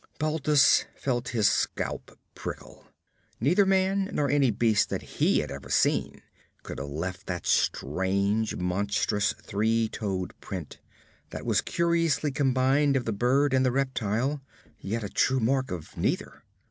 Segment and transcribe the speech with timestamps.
[0.17, 2.87] Balthus felt his scalp prickle.
[3.39, 6.23] Neither man nor any beast that he had ever seen
[6.63, 10.79] could have left that strange, monstrous three toed print,
[11.29, 14.41] that was curiously combined of the bird and the reptile,
[14.79, 16.45] yet a true type of neither.